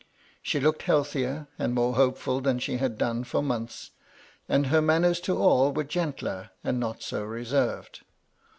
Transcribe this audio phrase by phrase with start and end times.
[0.41, 3.91] She looked healthier and more hopeful than she had done for months,
[4.49, 8.01] and her manners to all were gentler and not so reserved.